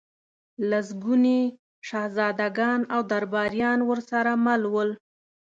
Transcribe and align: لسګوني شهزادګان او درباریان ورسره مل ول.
لسګوني 0.69 1.39
شهزادګان 1.87 2.81
او 2.93 3.01
درباریان 3.11 3.79
ورسره 3.89 4.31
مل 4.45 4.63
ول. 4.73 4.89